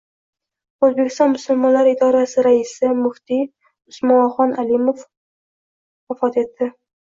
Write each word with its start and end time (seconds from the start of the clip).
O‘zbekiston 0.87 1.29
musulmonlari 1.33 1.91
idorasi 1.97 2.47
raisi, 2.49 2.91
muftiy 3.03 3.45
Usmonxon 3.93 4.59
Alimov 4.67 5.07
vafot 5.07 6.45
etdi 6.47 6.75